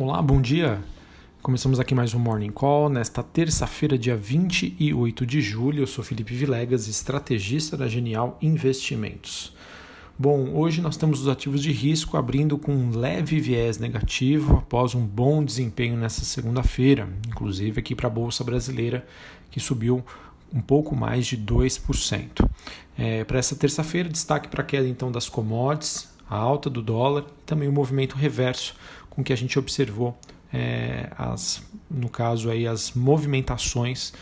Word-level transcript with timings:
Olá, 0.00 0.22
bom 0.22 0.40
dia. 0.40 0.82
Começamos 1.42 1.78
aqui 1.78 1.94
mais 1.94 2.14
um 2.14 2.18
Morning 2.18 2.50
Call 2.50 2.88
nesta 2.88 3.22
terça-feira, 3.22 3.98
dia 3.98 4.16
28 4.16 5.26
de 5.26 5.42
julho. 5.42 5.82
Eu 5.82 5.86
sou 5.86 6.02
Felipe 6.02 6.32
Vilegas, 6.32 6.88
estrategista 6.88 7.76
da 7.76 7.86
Genial 7.86 8.38
Investimentos. 8.40 9.54
Bom, 10.18 10.54
hoje 10.54 10.80
nós 10.80 10.96
temos 10.96 11.20
os 11.20 11.28
ativos 11.28 11.62
de 11.62 11.70
risco 11.70 12.16
abrindo 12.16 12.56
com 12.56 12.72
um 12.72 12.96
leve 12.96 13.38
viés 13.40 13.76
negativo 13.76 14.56
após 14.56 14.94
um 14.94 15.06
bom 15.06 15.44
desempenho 15.44 15.98
nessa 15.98 16.24
segunda-feira, 16.24 17.06
inclusive 17.28 17.78
aqui 17.78 17.94
para 17.94 18.06
a 18.06 18.10
Bolsa 18.10 18.42
Brasileira, 18.42 19.06
que 19.50 19.60
subiu 19.60 20.02
um 20.50 20.62
pouco 20.62 20.96
mais 20.96 21.26
de 21.26 21.36
2%. 21.36 22.48
É, 22.96 23.22
para 23.24 23.38
essa 23.38 23.54
terça-feira, 23.54 24.08
destaque 24.08 24.48
para 24.48 24.62
a 24.62 24.64
queda 24.64 24.88
então 24.88 25.12
das 25.12 25.28
commodities, 25.28 26.08
a 26.30 26.36
alta 26.36 26.70
do 26.70 26.80
dólar 26.80 27.24
e 27.42 27.44
também 27.44 27.68
o 27.68 27.72
movimento 27.72 28.14
reverso 28.14 28.74
com 29.10 29.24
que 29.24 29.32
a 29.32 29.36
gente 29.36 29.58
observou 29.58 30.16
é, 30.52 31.10
as, 31.18 31.62
no 31.90 32.08
caso 32.08 32.48
aí 32.48 32.66
as 32.66 32.92
movimentações 32.92 34.12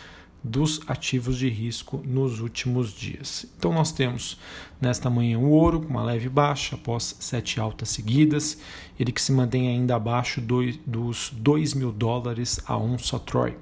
dos 0.43 0.79
ativos 0.87 1.37
de 1.37 1.49
risco 1.49 2.01
nos 2.05 2.39
últimos 2.39 2.93
dias. 2.93 3.45
Então 3.57 3.73
nós 3.73 3.91
temos 3.91 4.37
nesta 4.79 5.09
manhã 5.09 5.37
o 5.37 5.49
ouro 5.49 5.81
com 5.81 5.89
uma 5.89 6.03
leve 6.03 6.29
baixa 6.29 6.75
após 6.75 7.17
sete 7.19 7.59
altas 7.59 7.89
seguidas, 7.89 8.57
ele 8.97 9.11
que 9.11 9.21
se 9.21 9.33
mantém 9.33 9.67
ainda 9.67 9.95
abaixo 9.95 10.39
do, 10.39 10.65
dos 10.85 11.31
2 11.33 11.73
mil 11.73 11.91
dólares 11.91 12.59
a 12.65 12.77
onça 12.77 13.19
Troy, 13.19 13.55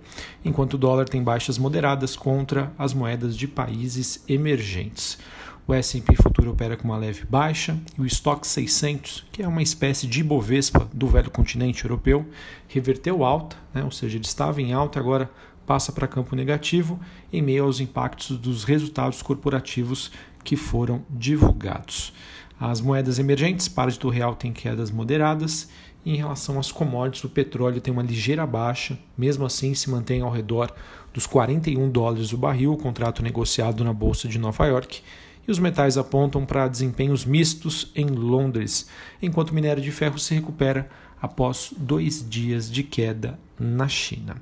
enquanto 0.45 0.75
o 0.75 0.77
dólar 0.77 1.09
tem 1.09 1.23
baixas 1.23 1.57
moderadas 1.57 2.15
contra 2.15 2.71
as 2.77 2.93
moedas 2.93 3.35
de 3.35 3.47
países 3.47 4.23
emergentes. 4.27 5.17
O 5.67 5.73
S&P 5.73 6.15
futuro 6.15 6.51
opera 6.51 6.77
com 6.77 6.85
uma 6.87 6.97
leve 6.97 7.25
baixa 7.25 7.77
e 7.97 8.01
o 8.01 8.05
Stock 8.05 8.47
600, 8.47 9.25
que 9.33 9.43
é 9.43 9.47
uma 9.47 9.61
espécie 9.61 10.07
de 10.07 10.21
Ibovespa 10.21 10.87
do 10.93 11.07
velho 11.07 11.29
continente 11.29 11.83
europeu, 11.83 12.25
reverteu 12.69 13.25
alta, 13.25 13.57
né? 13.73 13.83
ou 13.83 13.91
seja, 13.91 14.15
ele 14.15 14.23
estava 14.23 14.61
em 14.61 14.71
alta 14.71 14.97
agora 14.97 15.29
passa 15.65 15.91
para 15.91 16.07
campo 16.07 16.37
negativo 16.37 16.97
em 17.33 17.41
meio 17.41 17.65
aos 17.65 17.81
impactos 17.81 18.37
dos 18.37 18.63
resultados 18.63 19.21
corporativos 19.21 20.09
que 20.41 20.55
foram 20.55 21.03
divulgados. 21.09 22.13
As 22.57 22.79
moedas 22.79 23.19
emergentes, 23.19 23.67
parte 23.67 23.99
do 23.99 24.07
real, 24.07 24.35
têm 24.35 24.53
quedas 24.53 24.89
moderadas. 24.89 25.69
Em 26.05 26.15
relação 26.15 26.57
às 26.57 26.71
commodities, 26.71 27.25
o 27.25 27.29
petróleo 27.29 27.81
tem 27.81 27.93
uma 27.93 28.01
ligeira 28.01 28.47
baixa, 28.47 28.97
mesmo 29.17 29.45
assim 29.45 29.73
se 29.73 29.89
mantém 29.89 30.21
ao 30.21 30.31
redor 30.31 30.73
dos 31.13 31.27
41 31.27 31.89
dólares 31.89 32.31
o 32.31 32.37
barril, 32.37 32.71
o 32.71 32.77
contrato 32.77 33.21
negociado 33.21 33.83
na 33.83 33.91
Bolsa 33.91 34.29
de 34.29 34.39
Nova 34.39 34.65
York, 34.65 35.01
e 35.47 35.51
os 35.51 35.59
metais 35.59 35.97
apontam 35.97 36.45
para 36.45 36.67
desempenhos 36.67 37.23
mistos 37.23 37.91
em 37.95 38.05
Londres, 38.07 38.89
enquanto 39.21 39.51
o 39.51 39.55
minério 39.55 39.81
de 39.81 39.91
ferro 39.91 40.19
se 40.19 40.35
recupera 40.35 40.89
após 41.21 41.73
dois 41.77 42.27
dias 42.27 42.69
de 42.69 42.83
queda 42.83 43.39
na 43.59 43.87
China. 43.87 44.35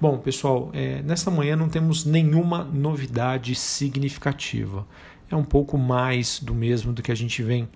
Bom, 0.00 0.18
pessoal, 0.18 0.70
é, 0.72 1.02
nesta 1.02 1.30
manhã 1.30 1.54
não 1.54 1.68
temos 1.68 2.04
nenhuma 2.04 2.64
novidade 2.64 3.54
significativa. 3.54 4.86
É 5.30 5.36
um 5.36 5.44
pouco 5.44 5.78
mais 5.78 6.40
do 6.40 6.54
mesmo 6.54 6.92
do 6.92 7.02
que 7.02 7.12
a 7.12 7.14
gente 7.14 7.42
vem 7.42 7.68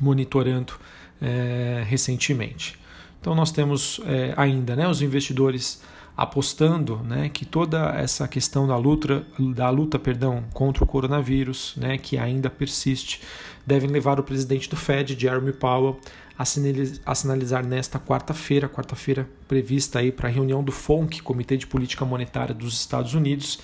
monitorando 0.00 0.74
é, 1.20 1.82
recentemente. 1.86 2.78
Então 3.20 3.34
nós 3.34 3.50
temos 3.50 4.00
é, 4.06 4.32
ainda 4.36 4.76
né, 4.76 4.88
os 4.88 5.02
investidores 5.02 5.82
apostando 6.16 6.96
né, 7.04 7.28
que 7.28 7.44
toda 7.44 7.90
essa 7.90 8.26
questão 8.26 8.66
da 8.66 8.76
luta, 8.76 9.26
da 9.54 9.68
luta 9.68 9.98
perdão, 9.98 10.44
contra 10.54 10.82
o 10.82 10.86
coronavírus, 10.86 11.74
né, 11.76 11.98
que 11.98 12.16
ainda 12.16 12.48
persiste, 12.48 13.20
devem 13.66 13.90
levar 13.90 14.18
o 14.18 14.22
presidente 14.22 14.70
do 14.70 14.76
Fed, 14.76 15.18
Jeremy 15.18 15.52
Powell, 15.52 16.00
a 16.38 17.14
sinalizar 17.14 17.66
nesta 17.66 17.98
quarta-feira, 17.98 18.68
quarta-feira 18.68 19.28
prevista 19.48 19.98
aí 19.98 20.12
para 20.12 20.28
a 20.28 20.32
reunião 20.32 20.62
do 20.62 20.70
FONC, 20.70 21.22
Comitê 21.22 21.56
de 21.56 21.66
Política 21.66 22.04
Monetária 22.04 22.54
dos 22.54 22.74
Estados 22.74 23.14
Unidos, 23.14 23.58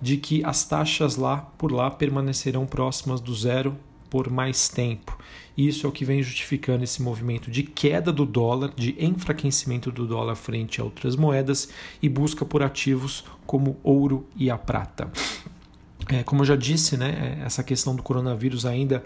de 0.00 0.16
que 0.16 0.44
as 0.44 0.64
taxas 0.64 1.16
lá 1.16 1.36
por 1.36 1.72
lá 1.72 1.90
permanecerão 1.90 2.64
próximas 2.64 3.20
do 3.20 3.34
zero 3.34 3.76
por 4.12 4.28
mais 4.28 4.68
tempo. 4.68 5.18
Isso 5.56 5.86
é 5.86 5.88
o 5.88 5.92
que 5.92 6.04
vem 6.04 6.22
justificando 6.22 6.84
esse 6.84 7.00
movimento 7.00 7.50
de 7.50 7.62
queda 7.62 8.12
do 8.12 8.26
dólar, 8.26 8.70
de 8.76 8.94
enfraquecimento 9.02 9.90
do 9.90 10.06
dólar 10.06 10.34
frente 10.34 10.82
a 10.82 10.84
outras 10.84 11.16
moedas 11.16 11.70
e 12.02 12.10
busca 12.10 12.44
por 12.44 12.62
ativos 12.62 13.24
como 13.46 13.78
ouro 13.82 14.28
e 14.36 14.50
a 14.50 14.58
prata. 14.58 15.10
É, 16.10 16.22
como 16.24 16.42
eu 16.42 16.46
já 16.46 16.56
disse, 16.56 16.98
né, 16.98 17.40
essa 17.42 17.62
questão 17.64 17.96
do 17.96 18.02
coronavírus 18.02 18.66
ainda 18.66 19.02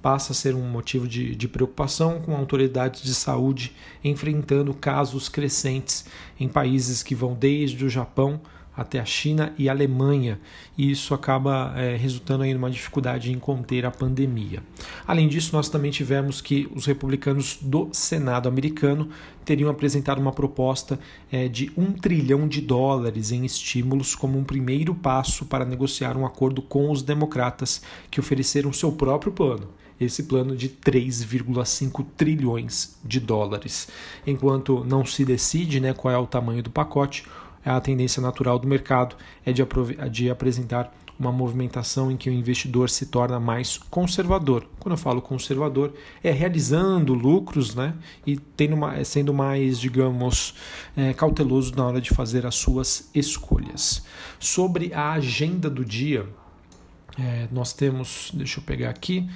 passa 0.00 0.30
a 0.30 0.34
ser 0.36 0.54
um 0.54 0.68
motivo 0.70 1.08
de, 1.08 1.34
de, 1.34 1.48
preocupação, 1.48 2.20
com 2.20 2.36
autoridades 2.36 3.02
de 3.02 3.12
saúde 3.12 3.74
enfrentando 4.04 4.72
casos 4.72 5.28
crescentes 5.28 6.04
em 6.38 6.46
países 6.46 7.02
que 7.02 7.14
vão 7.14 7.34
desde 7.34 7.84
o 7.84 7.88
Japão 7.88 8.40
até 8.76 8.98
a 8.98 9.04
China 9.04 9.52
e 9.56 9.68
a 9.68 9.72
Alemanha, 9.72 10.40
e 10.76 10.90
isso 10.90 11.14
acaba 11.14 11.72
é, 11.76 11.96
resultando 11.96 12.44
em 12.44 12.54
uma 12.54 12.70
dificuldade 12.70 13.32
em 13.32 13.38
conter 13.38 13.86
a 13.86 13.90
pandemia. 13.90 14.62
Além 15.06 15.28
disso, 15.28 15.54
nós 15.54 15.68
também 15.68 15.90
tivemos 15.90 16.40
que 16.40 16.68
os 16.74 16.86
republicanos 16.86 17.58
do 17.60 17.88
Senado 17.92 18.48
americano 18.48 19.08
teriam 19.44 19.70
apresentado 19.70 20.18
uma 20.18 20.32
proposta 20.32 20.98
é, 21.30 21.48
de 21.48 21.70
um 21.76 21.92
trilhão 21.92 22.48
de 22.48 22.60
dólares 22.60 23.30
em 23.30 23.44
estímulos 23.44 24.14
como 24.14 24.38
um 24.38 24.44
primeiro 24.44 24.94
passo 24.94 25.44
para 25.44 25.64
negociar 25.64 26.16
um 26.16 26.26
acordo 26.26 26.62
com 26.62 26.90
os 26.90 27.02
democratas 27.02 27.82
que 28.10 28.18
ofereceram 28.18 28.72
seu 28.72 28.90
próprio 28.90 29.32
plano 29.32 29.68
esse 30.00 30.24
plano 30.24 30.56
de 30.56 30.68
3,5 30.68 32.04
trilhões 32.16 32.96
de 33.04 33.20
dólares. 33.20 33.88
Enquanto 34.26 34.84
não 34.84 35.04
se 35.04 35.24
decide 35.24 35.80
né, 35.80 35.92
qual 35.92 36.12
é 36.12 36.18
o 36.18 36.26
tamanho 36.26 36.62
do 36.62 36.70
pacote, 36.70 37.24
a 37.70 37.80
tendência 37.80 38.20
natural 38.20 38.58
do 38.58 38.66
mercado 38.66 39.16
é 39.44 39.52
de, 39.52 39.62
de 40.10 40.30
apresentar 40.30 40.92
uma 41.18 41.30
movimentação 41.30 42.10
em 42.10 42.16
que 42.16 42.28
o 42.28 42.32
investidor 42.32 42.90
se 42.90 43.06
torna 43.06 43.38
mais 43.38 43.78
conservador. 43.78 44.66
Quando 44.80 44.94
eu 44.94 44.98
falo 44.98 45.22
conservador, 45.22 45.92
é 46.22 46.30
realizando 46.30 47.14
lucros 47.14 47.74
né, 47.74 47.94
e 48.26 48.36
tendo 48.36 48.74
uma, 48.74 49.02
sendo 49.04 49.32
mais, 49.32 49.78
digamos, 49.78 50.54
é, 50.96 51.12
cauteloso 51.12 51.74
na 51.76 51.86
hora 51.86 52.00
de 52.00 52.10
fazer 52.10 52.44
as 52.46 52.56
suas 52.56 53.10
escolhas. 53.14 54.04
Sobre 54.40 54.92
a 54.92 55.12
agenda 55.12 55.70
do 55.70 55.84
dia, 55.84 56.26
é, 57.18 57.46
nós 57.52 57.72
temos, 57.72 58.30
deixa 58.34 58.58
eu 58.58 58.64
pegar 58.64 58.90
aqui, 58.90 59.28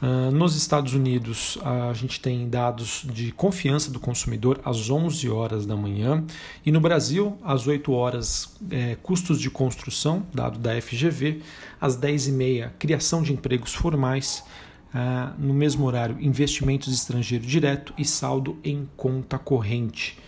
Uh, 0.00 0.30
nos 0.30 0.54
Estados 0.54 0.92
Unidos, 0.92 1.56
a 1.64 1.92
gente 1.94 2.20
tem 2.20 2.46
dados 2.50 3.06
de 3.10 3.32
confiança 3.32 3.90
do 3.90 3.98
consumidor 3.98 4.60
às 4.62 4.90
11 4.90 5.30
horas 5.30 5.64
da 5.64 5.74
manhã 5.74 6.22
e 6.66 6.70
no 6.70 6.80
Brasil, 6.80 7.38
às 7.42 7.66
8 7.66 7.90
horas, 7.92 8.54
é, 8.70 8.96
custos 9.02 9.40
de 9.40 9.48
construção, 9.48 10.26
dado 10.34 10.58
da 10.58 10.78
FGV, 10.78 11.40
às 11.80 11.96
10 11.96 12.28
e 12.28 12.32
meia, 12.32 12.74
criação 12.78 13.22
de 13.22 13.32
empregos 13.32 13.72
formais, 13.72 14.44
uh, 14.94 15.32
no 15.38 15.54
mesmo 15.54 15.86
horário, 15.86 16.18
investimentos 16.20 16.92
estrangeiros 16.92 17.46
direto 17.46 17.94
e 17.96 18.04
saldo 18.04 18.58
em 18.62 18.86
conta 18.98 19.38
corrente. 19.38 20.18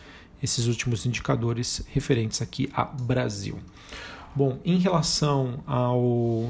Esses 0.42 0.66
últimos 0.66 1.04
indicadores 1.04 1.84
referentes 1.92 2.40
aqui 2.40 2.70
a 2.72 2.84
Brasil. 2.84 3.58
Bom, 4.34 4.60
em 4.64 4.78
relação 4.78 5.64
ao 5.66 6.00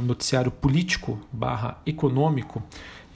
noticiário 0.03 0.51
político 0.51 1.19
barra 1.33 1.81
econômico, 1.87 2.63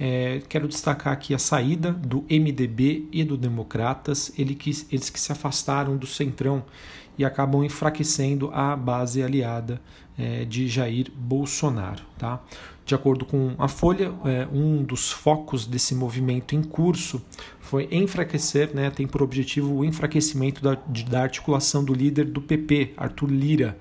é, 0.04 0.42
quero 0.48 0.66
destacar 0.66 1.12
aqui 1.12 1.32
a 1.32 1.38
saída 1.38 1.92
do 1.92 2.24
MDB 2.28 3.06
e 3.12 3.22
do 3.22 3.36
Democratas, 3.36 4.32
ele 4.36 4.56
que, 4.56 4.70
eles 4.90 5.08
que 5.08 5.20
se 5.20 5.30
afastaram 5.30 5.96
do 5.96 6.08
Centrão 6.08 6.64
e 7.16 7.24
acabam 7.24 7.62
enfraquecendo 7.62 8.50
a 8.52 8.74
base 8.74 9.22
aliada 9.22 9.80
é, 10.18 10.44
de 10.44 10.66
Jair 10.66 11.06
Bolsonaro. 11.14 12.02
Tá? 12.18 12.42
De 12.84 12.96
acordo 12.96 13.24
com 13.24 13.54
a 13.56 13.68
Folha, 13.68 14.12
é, 14.24 14.48
um 14.52 14.82
dos 14.82 15.12
focos 15.12 15.68
desse 15.68 15.94
movimento 15.94 16.56
em 16.56 16.64
curso 16.64 17.22
foi 17.60 17.86
enfraquecer, 17.92 18.74
né, 18.74 18.90
tem 18.90 19.06
por 19.06 19.22
objetivo 19.22 19.72
o 19.72 19.84
enfraquecimento 19.84 20.60
da, 20.60 20.76
da 21.08 21.22
articulação 21.22 21.84
do 21.84 21.94
líder 21.94 22.24
do 22.24 22.42
PP, 22.42 22.94
Arthur 22.96 23.30
Lira 23.30 23.78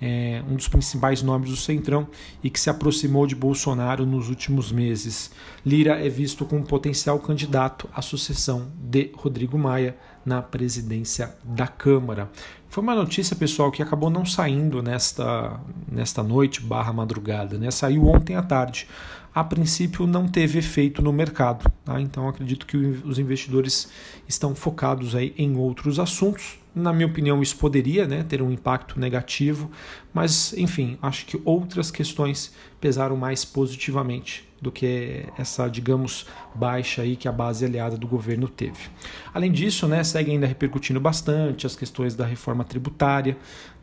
é, 0.00 0.42
um 0.48 0.54
dos 0.54 0.68
principais 0.68 1.22
nomes 1.22 1.50
do 1.50 1.56
Centrão 1.56 2.06
e 2.42 2.48
que 2.48 2.60
se 2.60 2.70
aproximou 2.70 3.26
de 3.26 3.34
Bolsonaro 3.34 4.06
nos 4.06 4.28
últimos 4.28 4.70
meses. 4.70 5.30
Lira 5.64 6.04
é 6.04 6.08
visto 6.08 6.44
como 6.44 6.64
potencial 6.64 7.18
candidato 7.18 7.88
à 7.94 8.00
sucessão 8.00 8.68
de 8.78 9.10
Rodrigo 9.14 9.58
Maia 9.58 9.96
na 10.24 10.42
presidência 10.42 11.34
da 11.42 11.66
Câmara. 11.66 12.30
Foi 12.68 12.82
uma 12.82 12.94
notícia, 12.94 13.34
pessoal, 13.34 13.70
que 13.70 13.82
acabou 13.82 14.10
não 14.10 14.26
saindo 14.26 14.82
nesta, 14.82 15.58
nesta 15.90 16.22
noite 16.22 16.60
barra 16.60 16.92
madrugada, 16.92 17.56
né? 17.56 17.70
Saiu 17.70 18.06
ontem 18.06 18.36
à 18.36 18.42
tarde. 18.42 18.86
A 19.34 19.44
princípio 19.44 20.06
não 20.06 20.26
teve 20.26 20.58
efeito 20.58 21.02
no 21.02 21.12
mercado, 21.12 21.70
tá? 21.84 22.00
então 22.00 22.28
acredito 22.28 22.66
que 22.66 22.76
os 22.76 23.18
investidores 23.18 23.88
estão 24.26 24.54
focados 24.54 25.14
aí 25.14 25.34
em 25.36 25.56
outros 25.56 25.98
assuntos. 25.98 26.58
Na 26.74 26.92
minha 26.92 27.06
opinião, 27.06 27.42
isso 27.42 27.56
poderia 27.56 28.06
né, 28.06 28.22
ter 28.22 28.40
um 28.40 28.50
impacto 28.50 28.98
negativo, 28.98 29.70
mas 30.12 30.52
enfim, 30.54 30.98
acho 31.02 31.26
que 31.26 31.40
outras 31.44 31.90
questões 31.90 32.52
pesaram 32.80 33.16
mais 33.16 33.44
positivamente 33.44 34.48
do 34.60 34.72
que 34.72 35.24
essa, 35.38 35.68
digamos, 35.68 36.26
baixa 36.54 37.02
aí 37.02 37.16
que 37.16 37.28
a 37.28 37.32
base 37.32 37.64
aliada 37.64 37.96
do 37.96 38.06
governo 38.06 38.48
teve. 38.48 38.88
Além 39.32 39.52
disso, 39.52 39.86
né, 39.86 40.02
segue 40.02 40.30
ainda 40.30 40.46
repercutindo 40.46 41.00
bastante 41.00 41.66
as 41.66 41.76
questões 41.76 42.14
da 42.14 42.26
reforma 42.26 42.64
tributária, 42.64 43.36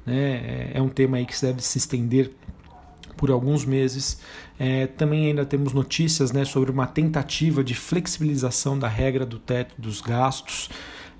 né, 0.05 0.71
é 0.73 0.81
um 0.81 0.89
tema 0.89 1.17
aí 1.17 1.25
que 1.25 1.39
deve 1.41 1.61
se 1.61 1.77
estender 1.77 2.31
por 3.15 3.31
alguns 3.31 3.65
meses. 3.65 4.19
É, 4.59 4.87
também 4.87 5.27
ainda 5.27 5.45
temos 5.45 5.73
notícias 5.73 6.31
né, 6.31 6.45
sobre 6.45 6.71
uma 6.71 6.87
tentativa 6.87 7.63
de 7.63 7.73
flexibilização 7.73 8.77
da 8.77 8.87
regra 8.87 9.25
do 9.25 9.39
teto 9.39 9.73
dos 9.77 10.01
gastos. 10.01 10.69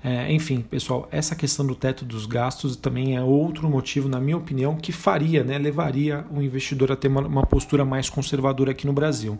É, 0.04 0.32
enfim, 0.32 0.60
pessoal, 0.60 1.08
essa 1.10 1.34
questão 1.34 1.66
do 1.66 1.74
teto 1.74 2.04
dos 2.04 2.26
gastos 2.26 2.76
também 2.76 3.16
é 3.16 3.22
outro 3.22 3.68
motivo, 3.68 4.08
na 4.08 4.20
minha 4.20 4.36
opinião, 4.36 4.76
que 4.76 4.92
faria, 4.92 5.42
né, 5.42 5.58
levaria 5.58 6.24
o 6.30 6.40
investidor 6.40 6.92
a 6.92 6.96
ter 6.96 7.08
uma, 7.08 7.22
uma 7.22 7.44
postura 7.44 7.84
mais 7.84 8.08
conservadora 8.08 8.70
aqui 8.70 8.86
no 8.86 8.92
Brasil. 8.92 9.38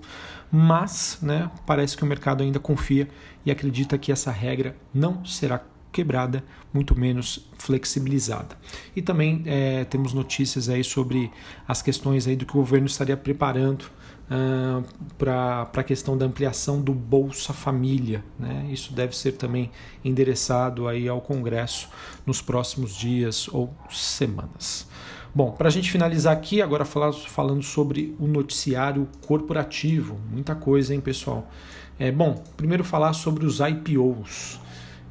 Mas, 0.50 1.18
né, 1.22 1.50
parece 1.64 1.96
que 1.96 2.02
o 2.02 2.06
mercado 2.06 2.42
ainda 2.42 2.58
confia 2.58 3.08
e 3.44 3.50
acredita 3.50 3.96
que 3.96 4.10
essa 4.10 4.32
regra 4.32 4.76
não 4.92 5.24
será 5.24 5.62
quebrada, 5.96 6.44
muito 6.74 6.98
menos 6.98 7.48
flexibilizada. 7.56 8.54
E 8.94 9.00
também 9.00 9.42
é, 9.46 9.84
temos 9.84 10.12
notícias 10.12 10.68
aí 10.68 10.84
sobre 10.84 11.30
as 11.66 11.80
questões 11.80 12.26
aí 12.28 12.36
do 12.36 12.44
que 12.44 12.52
o 12.52 12.60
governo 12.60 12.86
estaria 12.86 13.16
preparando 13.16 13.84
uh, 14.30 14.84
para 15.16 15.70
a 15.74 15.82
questão 15.82 16.18
da 16.18 16.26
ampliação 16.26 16.82
do 16.82 16.92
Bolsa 16.92 17.54
Família. 17.54 18.22
Né? 18.38 18.68
Isso 18.70 18.92
deve 18.92 19.16
ser 19.16 19.32
também 19.32 19.70
endereçado 20.04 20.86
aí 20.86 21.08
ao 21.08 21.22
Congresso 21.22 21.88
nos 22.26 22.42
próximos 22.42 22.94
dias 22.94 23.48
ou 23.48 23.74
semanas. 23.90 24.86
Bom, 25.34 25.52
para 25.52 25.68
a 25.68 25.70
gente 25.70 25.90
finalizar 25.90 26.34
aqui, 26.34 26.60
agora 26.60 26.84
falar, 26.84 27.12
falando 27.12 27.62
sobre 27.62 28.14
o 28.18 28.26
noticiário 28.26 29.08
corporativo. 29.26 30.18
Muita 30.30 30.54
coisa, 30.54 30.94
hein, 30.94 31.00
pessoal? 31.00 31.50
É, 31.98 32.12
bom, 32.12 32.42
primeiro 32.54 32.84
falar 32.84 33.14
sobre 33.14 33.46
os 33.46 33.60
IPOs. 33.60 34.60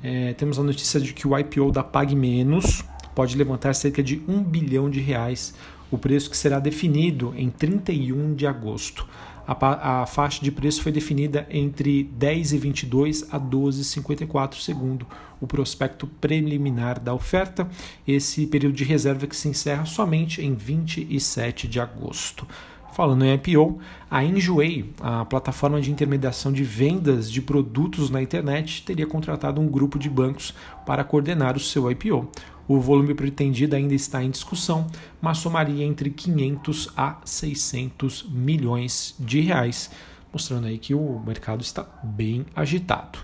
É, 0.07 0.33
temos 0.33 0.59
a 0.59 0.63
notícia 0.63 0.99
de 0.99 1.15
que 1.15 1.27
o 1.27 1.35
IPO 1.35 1.71
da 1.71 1.83
Pag 1.83 2.15
Menos 2.15 2.83
pode 3.15 3.35
levantar 3.35 3.73
cerca 3.73 4.03
de 4.03 4.21
um 4.27 4.43
bilhão 4.43 4.87
de 4.87 4.99
reais 4.99 5.55
o 5.89 5.97
preço 5.97 6.29
que 6.29 6.37
será 6.37 6.59
definido 6.59 7.33
em 7.35 7.49
31 7.49 8.35
de 8.35 8.45
agosto. 8.45 9.07
A, 9.47 10.01
a 10.01 10.05
faixa 10.05 10.43
de 10.43 10.51
preço 10.51 10.83
foi 10.83 10.91
definida 10.91 11.47
entre 11.49 12.07
10,22 12.19 13.25
a 13.31 13.39
12,54 13.39 14.61
segundo 14.61 15.07
o 15.41 15.47
prospecto 15.47 16.05
preliminar 16.05 16.99
da 16.99 17.11
oferta. 17.11 17.67
Esse 18.07 18.45
período 18.45 18.75
de 18.75 18.83
reserva 18.83 19.25
que 19.25 19.35
se 19.35 19.47
encerra 19.47 19.85
somente 19.85 20.39
em 20.39 20.53
27 20.53 21.67
de 21.67 21.79
agosto. 21.79 22.47
Falando 22.95 23.25
em 23.25 23.33
IPO, 23.33 23.77
a 24.09 24.23
Enjoei, 24.23 24.93
a 25.01 25.25
plataforma 25.25 25.81
de 25.81 25.91
intermediação 25.91 26.49
de 26.49 26.63
vendas 26.63 27.29
de 27.29 27.41
produtos 27.41 28.09
na 28.09 28.21
internet, 28.21 28.83
teria 28.83 29.05
contratado 29.05 29.59
um 29.59 29.67
grupo 29.67 29.99
de 29.99 30.09
bancos 30.09 30.53
para 30.85 31.03
coordenar 31.03 31.57
o 31.57 31.59
seu 31.59 31.91
IPO. 31.91 32.25
O 32.65 32.79
volume 32.79 33.13
pretendido 33.13 33.75
ainda 33.75 33.93
está 33.93 34.23
em 34.23 34.29
discussão, 34.29 34.87
mas 35.21 35.39
somaria 35.39 35.83
entre 35.83 36.09
500 36.09 36.93
a 36.95 37.17
600 37.25 38.27
milhões 38.29 39.13
de 39.19 39.41
reais, 39.41 39.91
mostrando 40.35 40.67
aí 40.67 40.77
que 40.77 40.93
o 40.93 41.17
mercado 41.25 41.61
está 41.61 41.87
bem 42.03 42.45
agitado. 42.53 43.19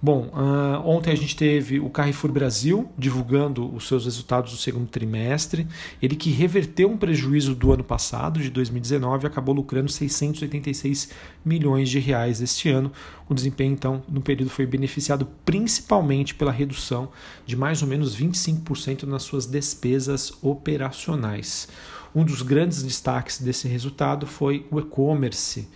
Bom, 0.00 0.30
uh, 0.32 0.88
ontem 0.88 1.10
a 1.10 1.14
gente 1.14 1.36
teve 1.36 1.80
o 1.80 1.90
Carrefour 1.90 2.32
Brasil 2.32 2.90
divulgando 2.96 3.74
os 3.74 3.86
seus 3.86 4.06
resultados 4.06 4.52
do 4.52 4.56
segundo 4.56 4.86
trimestre. 4.86 5.66
Ele 6.00 6.16
que 6.16 6.30
reverteu 6.30 6.90
um 6.90 6.96
prejuízo 6.96 7.54
do 7.54 7.72
ano 7.72 7.84
passado, 7.84 8.40
de 8.40 8.48
2019, 8.48 9.26
acabou 9.26 9.54
lucrando 9.54 9.90
686 9.90 11.10
milhões 11.44 11.90
de 11.90 11.98
reais 11.98 12.40
este 12.40 12.70
ano. 12.70 12.90
O 13.28 13.34
desempenho, 13.34 13.72
então, 13.72 14.02
no 14.08 14.22
período 14.22 14.48
foi 14.48 14.64
beneficiado 14.64 15.28
principalmente 15.44 16.34
pela 16.34 16.52
redução 16.52 17.10
de 17.44 17.54
mais 17.54 17.82
ou 17.82 17.88
menos 17.88 18.16
25% 18.16 19.02
nas 19.02 19.24
suas 19.24 19.44
despesas 19.44 20.32
operacionais. 20.42 21.68
Um 22.14 22.24
dos 22.24 22.40
grandes 22.40 22.82
destaques 22.82 23.42
desse 23.42 23.68
resultado 23.68 24.26
foi 24.26 24.66
o 24.70 24.80
e-commerce 24.80 25.68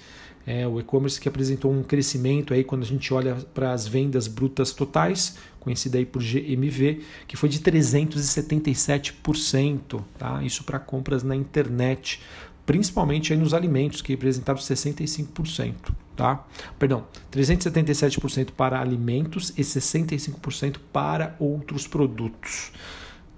é, 0.50 0.66
o 0.66 0.80
e-commerce 0.80 1.20
que 1.20 1.28
apresentou 1.28 1.72
um 1.72 1.84
crescimento 1.84 2.52
aí 2.52 2.64
quando 2.64 2.82
a 2.82 2.86
gente 2.86 3.14
olha 3.14 3.36
para 3.54 3.72
as 3.72 3.86
vendas 3.86 4.26
brutas 4.26 4.72
totais, 4.72 5.36
conhecida 5.60 5.96
aí 5.96 6.04
por 6.04 6.20
GMV, 6.20 7.02
que 7.28 7.36
foi 7.36 7.48
de 7.48 7.60
377%, 7.60 10.02
tá? 10.18 10.42
Isso 10.42 10.64
para 10.64 10.80
compras 10.80 11.22
na 11.22 11.36
internet, 11.36 12.20
principalmente 12.66 13.32
aí 13.32 13.38
nos 13.38 13.54
alimentos, 13.54 14.02
que 14.02 14.12
representaram 14.12 14.58
65%, 14.58 15.92
tá? 16.16 16.44
Perdão, 16.80 17.06
377% 17.30 18.50
para 18.50 18.80
alimentos 18.80 19.50
e 19.56 19.62
65% 19.62 20.78
para 20.92 21.36
outros 21.38 21.86
produtos. 21.86 22.72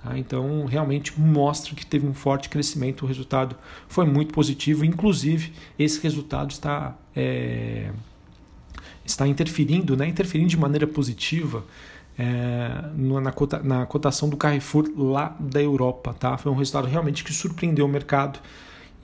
Tá? 0.02 0.18
Então, 0.18 0.64
realmente 0.66 1.18
mostra 1.18 1.74
que 1.74 1.86
teve 1.86 2.06
um 2.06 2.14
forte 2.14 2.48
crescimento, 2.48 3.04
o 3.04 3.08
resultado 3.08 3.56
foi 3.88 4.04
muito 4.04 4.34
positivo, 4.34 4.84
inclusive 4.84 5.52
esse 5.78 6.00
resultado 6.02 6.50
está, 6.50 6.96
é, 7.14 7.90
está 9.04 9.26
interferindo, 9.26 9.96
né? 9.96 10.08
interferindo 10.08 10.48
de 10.48 10.56
maneira 10.56 10.86
positiva 10.86 11.64
é, 12.18 12.84
na, 12.96 13.32
cota, 13.32 13.62
na 13.62 13.86
cotação 13.86 14.28
do 14.28 14.36
Carrefour 14.36 14.90
lá 14.96 15.36
da 15.38 15.62
Europa. 15.62 16.14
Tá? 16.14 16.36
Foi 16.36 16.50
um 16.50 16.56
resultado 16.56 16.88
realmente 16.88 17.22
que 17.22 17.32
surpreendeu 17.32 17.86
o 17.86 17.88
mercado 17.88 18.40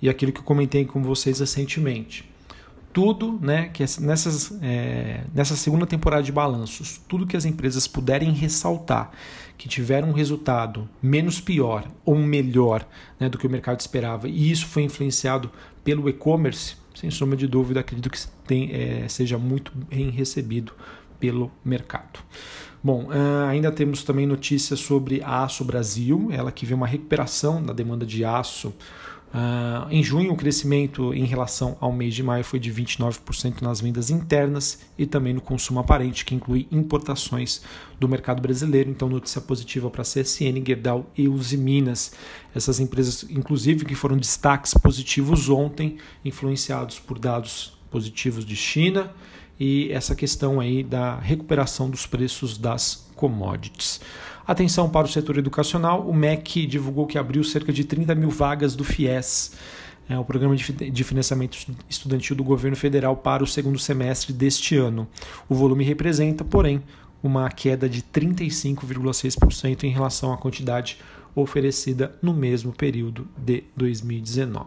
e 0.03 0.09
aquilo 0.09 0.33
que 0.33 0.41
eu 0.41 0.45
comentei 0.45 0.85
com 0.85 1.03
vocês 1.03 1.41
recentemente 1.41 2.29
tudo, 2.99 3.39
né, 3.41 3.69
que 3.69 3.85
nessas, 4.01 4.59
é, 4.61 5.21
nessa 5.33 5.55
segunda 5.55 5.87
temporada 5.87 6.21
de 6.21 6.33
balanços, 6.33 7.01
tudo 7.07 7.29
que 7.29 7.37
as 7.37 7.45
empresas 7.45 7.87
puderem 7.87 8.33
ressaltar 8.33 9.13
que 9.57 9.69
tiveram 9.69 10.09
um 10.09 10.13
resultado 10.13 10.89
menos 11.01 11.41
pior 11.41 11.89
ou 12.05 12.17
melhor 12.17 12.85
né, 13.21 13.29
do 13.29 13.39
que 13.39 13.47
o 13.47 13.51
mercado 13.51 13.79
esperava, 13.79 14.29
e 14.29 14.51
isso 14.51 14.67
foi 14.67 14.83
influenciado 14.83 15.49
pelo 15.85 16.09
e-commerce, 16.09 16.75
sem 16.93 17.09
sombra 17.09 17.37
de 17.37 17.47
dúvida, 17.47 17.79
acredito 17.79 18.11
que 18.11 18.19
tem, 18.45 18.73
é, 18.73 19.07
seja 19.07 19.39
muito 19.39 19.71
bem 19.89 20.11
recebido 20.11 20.73
pelo 21.21 21.53
mercado. 21.65 22.19
Bom, 22.83 23.05
uh, 23.05 23.47
ainda 23.49 23.71
temos 23.71 24.03
também 24.03 24.27
notícias 24.27 24.81
sobre 24.81 25.23
a 25.23 25.45
Aço 25.45 25.65
Brasil, 25.65 26.31
ela 26.33 26.51
que 26.51 26.67
vê 26.67 26.75
uma 26.75 26.87
recuperação 26.87 27.63
da 27.63 27.73
demanda 27.73 28.05
de 28.05 28.25
aço 28.25 28.75
Uh, 29.29 29.91
em 29.91 30.03
junho, 30.03 30.33
o 30.33 30.37
crescimento 30.37 31.13
em 31.13 31.25
relação 31.25 31.77
ao 31.81 31.93
mês 31.93 32.15
de 32.15 32.23
maio 32.23 32.43
foi 32.43 32.59
de 32.59 32.73
29% 32.73 33.61
nas 33.61 33.81
vendas 33.81 34.09
internas 34.09 34.81
e 34.97 35.07
também 35.07 35.35
no 35.35 35.41
consumo 35.41 35.81
aparente, 35.81 36.25
que 36.25 36.35
inclui 36.35 36.67
importações 36.73 37.63
do 38.01 38.09
mercado 38.09 38.41
brasileiro. 38.41 38.91
Então, 38.91 39.09
notícia 39.09 39.41
positiva 39.41 39.91
para 39.91 40.01
a 40.01 40.05
CSN, 40.05 40.65
Gerdau 40.67 41.11
e 41.17 41.29
Uzi 41.29 41.59
Minas. 41.59 42.13
Essas 42.55 42.81
empresas, 42.81 43.25
inclusive, 43.29 43.85
que 43.85 43.95
foram 43.95 44.17
destaques 44.17 44.73
positivos 44.75 45.51
ontem, 45.51 45.99
influenciados 46.25 46.99
por 46.99 47.19
dados 47.19 47.79
positivos 47.91 48.45
de 48.45 48.57
China 48.57 49.13
e 49.59 49.91
essa 49.93 50.15
questão 50.15 50.61
aí 50.61 50.83
da 50.83 51.19
recuperação 51.19 51.91
dos 51.91 52.07
preços 52.07 52.57
das 52.57 53.09
commodities. 53.17 54.01
Atenção 54.47 54.89
para 54.89 55.07
o 55.07 55.11
setor 55.11 55.37
educacional, 55.37 56.09
o 56.09 56.15
MEC 56.15 56.67
divulgou 56.67 57.07
que 57.07 57.19
abriu 57.19 57.45
cerca 57.45 57.73
de 57.73 57.85
30 57.85 58.15
mil 58.15 58.31
vagas 58.31 58.75
do 58.75 58.85
FIES, 58.85 59.53
é, 60.09 60.19
o 60.19 60.25
Programa 60.25 60.57
de 60.57 61.05
Financiamento 61.05 61.59
Estudantil 61.89 62.35
do 62.35 62.43
Governo 62.43 62.77
Federal, 62.77 63.15
para 63.15 63.45
o 63.45 63.47
segundo 63.47 63.79
semestre 63.79 64.33
deste 64.33 64.75
ano. 64.75 65.07
O 65.49 65.55
volume 65.55 65.85
representa, 65.85 66.45
porém, 66.45 66.83
uma 67.23 67.51
queda 67.51 67.89
de 67.89 68.01
35,6% 68.01 69.85
em 69.85 69.91
relação 69.91 70.33
à 70.33 70.39
quantidade 70.39 70.99
oferecida 71.43 72.15
no 72.23 72.33
mesmo 72.35 72.73
período 72.73 73.27
de 73.37 73.65
2019. 73.77 74.67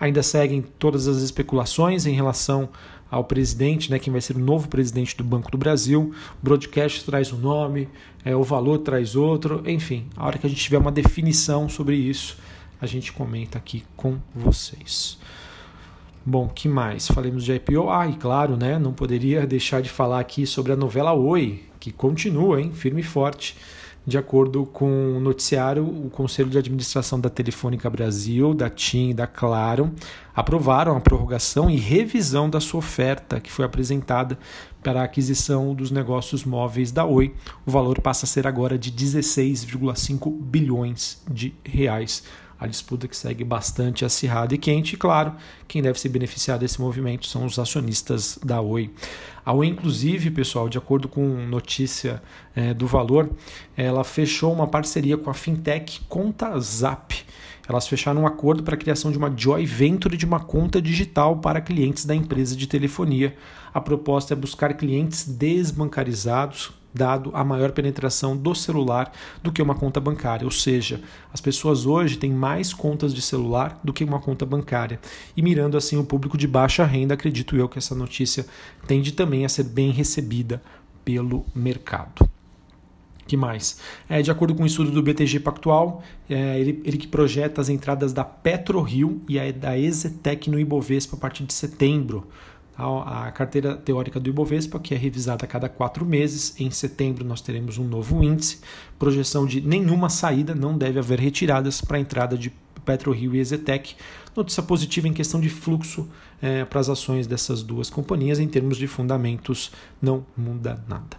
Ainda 0.00 0.22
seguem 0.22 0.62
todas 0.62 1.08
as 1.08 1.18
especulações 1.18 2.06
em 2.06 2.12
relação 2.12 2.68
ao 3.10 3.24
presidente, 3.24 3.90
né, 3.90 3.98
quem 3.98 4.12
vai 4.12 4.20
ser 4.20 4.36
o 4.36 4.40
novo 4.40 4.68
presidente 4.68 5.16
do 5.16 5.24
Banco 5.24 5.50
do 5.50 5.58
Brasil. 5.58 6.12
O 6.40 6.44
broadcast 6.44 7.04
traz 7.04 7.32
um 7.32 7.38
nome, 7.38 7.88
é, 8.24 8.36
o 8.36 8.42
valor 8.42 8.78
traz 8.78 9.16
outro, 9.16 9.62
enfim, 9.66 10.06
a 10.16 10.26
hora 10.26 10.38
que 10.38 10.46
a 10.46 10.50
gente 10.50 10.62
tiver 10.62 10.78
uma 10.78 10.92
definição 10.92 11.68
sobre 11.68 11.96
isso, 11.96 12.36
a 12.80 12.86
gente 12.86 13.12
comenta 13.12 13.58
aqui 13.58 13.84
com 13.96 14.18
vocês. 14.34 15.18
Bom, 16.24 16.46
que 16.46 16.68
mais? 16.68 17.08
Falemos 17.08 17.42
de 17.42 17.54
IPO. 17.54 17.88
Ah, 17.88 18.06
e 18.06 18.14
claro, 18.14 18.56
né, 18.56 18.78
não 18.78 18.92
poderia 18.92 19.46
deixar 19.46 19.80
de 19.80 19.88
falar 19.88 20.20
aqui 20.20 20.44
sobre 20.44 20.72
a 20.72 20.76
novela 20.76 21.14
Oi, 21.14 21.62
que 21.80 21.90
continua, 21.90 22.60
hein, 22.60 22.70
firme 22.72 23.00
e 23.00 23.04
forte. 23.04 23.56
De 24.08 24.16
acordo 24.16 24.64
com 24.64 25.18
o 25.18 25.20
noticiário, 25.20 25.84
o 25.84 26.08
Conselho 26.08 26.48
de 26.48 26.56
Administração 26.56 27.20
da 27.20 27.28
Telefônica 27.28 27.90
Brasil, 27.90 28.54
da 28.54 28.70
TIM 28.70 29.10
e 29.10 29.14
da 29.14 29.26
Claro 29.26 29.92
aprovaram 30.34 30.96
a 30.96 31.00
prorrogação 31.00 31.68
e 31.68 31.76
revisão 31.76 32.48
da 32.48 32.58
sua 32.58 32.78
oferta, 32.78 33.38
que 33.38 33.52
foi 33.52 33.66
apresentada 33.66 34.38
para 34.82 35.02
a 35.02 35.04
aquisição 35.04 35.74
dos 35.74 35.90
negócios 35.90 36.42
móveis 36.42 36.90
da 36.90 37.04
Oi. 37.04 37.34
O 37.66 37.70
valor 37.70 38.00
passa 38.00 38.24
a 38.24 38.26
ser 38.26 38.46
agora 38.46 38.78
de 38.78 38.90
16,5 38.90 40.32
bilhões 40.40 41.22
de 41.30 41.54
reais. 41.62 42.24
A 42.58 42.66
disputa 42.66 43.06
que 43.06 43.16
segue 43.16 43.44
bastante 43.44 44.04
acirrada 44.04 44.54
e 44.54 44.58
quente. 44.58 44.94
E 44.94 44.96
claro, 44.96 45.34
quem 45.66 45.80
deve 45.80 45.98
se 45.98 46.08
beneficiar 46.08 46.58
desse 46.58 46.80
movimento 46.80 47.26
são 47.26 47.44
os 47.44 47.58
acionistas 47.58 48.38
da 48.44 48.60
Oi. 48.60 48.90
A 49.44 49.52
Oi, 49.52 49.66
inclusive, 49.66 50.30
pessoal, 50.30 50.68
de 50.68 50.76
acordo 50.76 51.08
com 51.08 51.22
notícia 51.46 52.22
é, 52.54 52.74
do 52.74 52.86
Valor, 52.86 53.30
ela 53.76 54.04
fechou 54.04 54.52
uma 54.52 54.66
parceria 54.66 55.16
com 55.16 55.30
a 55.30 55.34
fintech 55.34 56.00
ContaZap. 56.08 57.24
Elas 57.68 57.86
fecharam 57.86 58.22
um 58.22 58.26
acordo 58.26 58.62
para 58.62 58.74
a 58.74 58.78
criação 58.78 59.12
de 59.12 59.18
uma 59.18 59.32
joy 59.34 59.64
venture 59.66 60.16
de 60.16 60.24
uma 60.24 60.40
conta 60.40 60.80
digital 60.80 61.36
para 61.36 61.60
clientes 61.60 62.06
da 62.06 62.14
empresa 62.14 62.56
de 62.56 62.66
telefonia. 62.66 63.36
A 63.74 63.80
proposta 63.80 64.32
é 64.32 64.36
buscar 64.36 64.72
clientes 64.74 65.26
desbancarizados 65.26 66.77
dado 66.92 67.30
a 67.34 67.44
maior 67.44 67.72
penetração 67.72 68.36
do 68.36 68.54
celular 68.54 69.12
do 69.42 69.52
que 69.52 69.62
uma 69.62 69.74
conta 69.74 70.00
bancária. 70.00 70.44
Ou 70.44 70.50
seja, 70.50 71.00
as 71.32 71.40
pessoas 71.40 71.86
hoje 71.86 72.16
têm 72.16 72.32
mais 72.32 72.72
contas 72.72 73.14
de 73.14 73.22
celular 73.22 73.78
do 73.84 73.92
que 73.92 74.04
uma 74.04 74.20
conta 74.20 74.44
bancária. 74.46 75.00
E 75.36 75.42
mirando 75.42 75.76
assim 75.76 75.96
o 75.96 76.04
público 76.04 76.36
de 76.36 76.46
baixa 76.46 76.84
renda, 76.84 77.14
acredito 77.14 77.56
eu 77.56 77.68
que 77.68 77.78
essa 77.78 77.94
notícia 77.94 78.46
tende 78.86 79.12
também 79.12 79.44
a 79.44 79.48
ser 79.48 79.64
bem 79.64 79.90
recebida 79.90 80.62
pelo 81.04 81.44
mercado 81.54 82.28
que 83.28 83.36
mais? 83.36 83.78
É, 84.08 84.22
de 84.22 84.30
acordo 84.30 84.54
com 84.54 84.60
o 84.60 84.62
um 84.64 84.66
estudo 84.66 84.90
do 84.90 85.02
BTG 85.02 85.40
Pactual, 85.40 86.02
é, 86.28 86.58
ele, 86.58 86.80
ele 86.84 86.96
que 86.96 87.06
projeta 87.06 87.60
as 87.60 87.68
entradas 87.68 88.12
da 88.12 88.24
PetroRio 88.24 89.20
e 89.28 89.38
a, 89.38 89.52
da 89.52 89.78
Exetec 89.78 90.50
no 90.50 90.58
Ibovespa 90.58 91.14
a 91.14 91.20
partir 91.20 91.44
de 91.44 91.52
setembro 91.52 92.26
a 92.78 93.30
carteira 93.32 93.74
teórica 93.76 94.20
do 94.20 94.30
Ibovespa, 94.30 94.78
que 94.78 94.94
é 94.94 94.96
revisada 94.96 95.44
a 95.44 95.48
cada 95.48 95.68
quatro 95.68 96.06
meses. 96.06 96.54
Em 96.60 96.70
setembro 96.70 97.24
nós 97.24 97.40
teremos 97.40 97.76
um 97.76 97.84
novo 97.84 98.22
índice, 98.22 98.60
projeção 98.98 99.44
de 99.44 99.60
nenhuma 99.60 100.08
saída, 100.08 100.54
não 100.54 100.78
deve 100.78 100.98
haver 100.98 101.18
retiradas 101.18 101.80
para 101.80 101.96
a 101.96 102.00
entrada 102.00 102.38
de 102.38 102.52
PetroRio 102.84 103.34
e 103.34 103.40
Ezetec. 103.40 103.96
Notícia 104.36 104.62
positiva 104.62 105.08
em 105.08 105.12
questão 105.12 105.40
de 105.40 105.48
fluxo 105.48 106.08
é, 106.40 106.64
para 106.64 106.78
as 106.78 106.88
ações 106.88 107.26
dessas 107.26 107.62
duas 107.62 107.90
companhias, 107.90 108.38
em 108.38 108.46
termos 108.46 108.78
de 108.78 108.86
fundamentos, 108.86 109.72
não 110.00 110.24
muda 110.36 110.82
nada. 110.86 111.16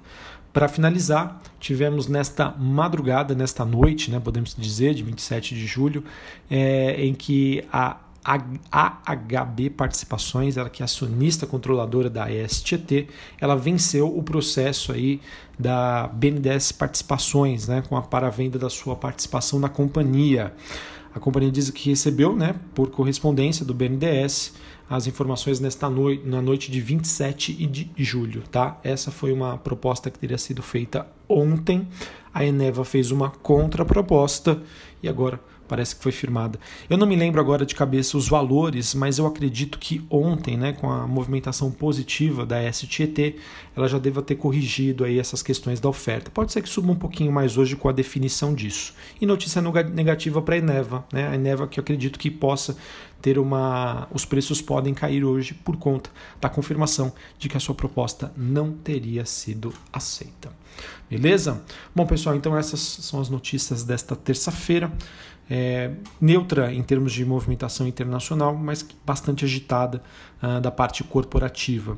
Para 0.54 0.68
finalizar, 0.68 1.42
tivemos 1.60 2.08
nesta 2.08 2.50
madrugada, 2.52 3.36
nesta 3.36 3.64
noite, 3.64 4.10
né, 4.10 4.20
podemos 4.20 4.56
dizer, 4.58 4.96
de 4.96 5.04
27 5.04 5.54
de 5.54 5.68
julho, 5.68 6.04
é, 6.50 7.06
em 7.06 7.14
que 7.14 7.64
a 7.72 7.98
AHB 8.72 9.70
Participações, 9.72 10.58
ela 10.58 10.70
que 10.70 10.84
é 10.84 10.86
acionista 10.86 11.48
controladora 11.48 12.10
da 12.10 12.28
STT, 12.48 13.08
ela 13.40 13.56
venceu 13.56 14.16
o 14.16 14.22
processo 14.22 14.92
aí 14.92 15.20
da 15.58 16.08
BNDES 16.08 16.72
Participações, 16.72 17.68
né, 17.68 17.82
com 17.88 17.98
a 17.98 18.02
paravenda 18.02 18.60
da 18.60 18.70
sua 18.70 18.96
participação 18.96 19.60
na 19.60 19.70
companhia. 19.70 20.54
A 21.14 21.20
companhia 21.20 21.52
diz 21.52 21.70
que 21.72 21.90
recebeu, 21.90 22.36
né, 22.36 22.56
por 22.76 22.92
correspondência 22.92 23.66
do 23.66 23.74
BNDES, 23.74 24.54
as 24.90 25.06
informações 25.06 25.60
nesta 25.60 25.90
noite, 25.90 26.26
na 26.26 26.42
noite 26.42 26.72
de 26.72 26.82
27 26.82 27.54
de 27.54 27.92
julho, 27.98 28.42
tá? 28.52 28.78
Essa 28.84 29.12
foi 29.12 29.32
uma 29.32 29.56
proposta 29.56 30.10
que 30.10 30.18
teria 30.18 30.38
sido 30.38 30.64
feita 30.64 31.06
ontem. 31.28 31.88
A 32.34 32.44
Eneva 32.44 32.84
fez 32.84 33.12
uma 33.12 33.30
contraproposta 33.30 34.60
e 35.04 35.08
agora 35.08 35.40
parece 35.70 35.96
que 35.96 36.04
foi 36.04 36.12
firmada. 36.12 36.60
Eu 36.90 36.98
não 36.98 37.06
me 37.06 37.16
lembro 37.16 37.40
agora 37.40 37.66
de 37.66 37.76
cabeça 37.76 38.18
os 38.18 38.28
valores, 38.28 38.96
mas 38.96 39.20
eu 39.20 39.28
acredito 39.28 39.78
que 39.78 40.04
ontem, 40.10 40.58
né, 40.58 40.74
com 40.74 40.92
a 40.92 41.08
movimentação 41.08 41.72
positiva 41.72 42.46
da 42.46 42.70
STET, 42.74 43.36
ela 43.76 43.88
já 43.88 44.00
deva 44.00 44.22
ter 44.22 44.36
corrigido 44.36 45.06
aí 45.06 45.20
essas 45.20 45.44
questões 45.44 45.80
da 45.80 45.88
oferta. 45.88 46.32
Pode 46.32 46.52
ser 46.52 46.62
que 46.62 46.68
suba 46.68 46.92
um 46.92 46.96
pouquinho 46.96 47.32
mais 47.32 47.58
hoje 47.58 47.76
com 47.76 47.88
a 47.88 47.92
definição 47.92 48.54
disso. 48.54 48.94
E 49.22 49.26
notícia 49.26 49.62
negativa 49.62 50.42
para 50.42 50.56
a 50.56 50.58
Eneva, 50.58 51.06
né? 51.14 51.28
A 51.30 51.36
Eneva 51.36 51.68
que 51.68 51.80
eu 51.80 51.82
acredito 51.82 52.18
que 52.18 52.32
possa 52.32 52.76
ter 53.22 53.38
uma 53.38 54.08
os 54.12 54.26
preços 54.26 54.62
podem 54.62 54.94
cair 54.94 55.24
hoje 55.24 55.54
por 55.54 55.78
conta 55.78 56.10
da 56.40 56.50
confirmação 56.50 57.12
de 57.38 57.50
que 57.50 57.58
a 57.58 57.60
sua 57.60 57.76
proposta 57.76 58.32
não 58.36 58.72
teria 58.72 59.26
sido 59.26 59.74
aceita. 59.92 60.52
Beleza? 61.10 61.64
Bom, 61.94 62.06
pessoal, 62.06 62.36
então 62.36 62.58
essas 62.58 62.80
são 62.80 63.20
as 63.20 63.30
notícias 63.30 63.84
desta 63.84 64.16
terça-feira 64.16 64.92
é, 65.50 65.92
neutra 66.22 66.72
em 66.72 66.84
termos 66.84 67.12
de 67.12 67.26
movimentação 67.26 67.88
internacional, 67.88 68.56
mas 68.56 68.86
bastante 69.04 69.44
agitada 69.44 70.02
uh, 70.44 70.62
da 70.62 70.70
parte 70.70 71.04
corporativa. 71.04 71.98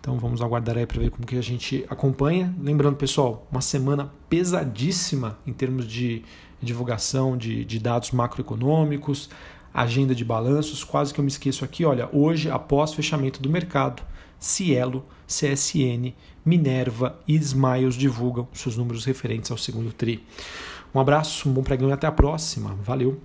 Então 0.00 0.18
vamos 0.18 0.42
aguardar 0.42 0.76
aí 0.76 0.86
para 0.86 1.00
ver 1.00 1.10
como 1.10 1.26
que 1.26 1.36
a 1.36 1.42
gente 1.42 1.84
acompanha. 1.88 2.54
Lembrando, 2.60 2.96
pessoal, 2.96 3.46
uma 3.52 3.60
semana 3.60 4.10
pesadíssima 4.28 5.38
em 5.46 5.52
termos 5.52 5.86
de 5.86 6.24
divulgação 6.60 7.36
de, 7.36 7.64
de 7.64 7.78
dados 7.78 8.10
macroeconômicos, 8.10 9.30
agenda 9.72 10.14
de 10.14 10.24
balanços. 10.24 10.84
Quase 10.84 11.12
que 11.12 11.20
eu 11.20 11.24
me 11.24 11.30
esqueço 11.30 11.64
aqui. 11.64 11.84
Olha, 11.84 12.08
hoje, 12.12 12.50
após 12.50 12.92
fechamento 12.92 13.40
do 13.42 13.50
mercado, 13.50 14.02
Cielo, 14.38 15.04
CSN, 15.26 16.14
Minerva 16.44 17.18
e 17.26 17.34
Smiles 17.36 17.94
divulgam 17.94 18.48
seus 18.52 18.76
números 18.76 19.04
referentes 19.04 19.50
ao 19.50 19.58
segundo 19.58 19.92
TRI. 19.92 20.24
Um 20.94 21.00
abraço, 21.00 21.48
um 21.48 21.52
bom 21.52 21.62
pregão 21.62 21.88
e 21.88 21.92
até 21.92 22.06
a 22.06 22.12
próxima. 22.12 22.74
Valeu! 22.82 23.20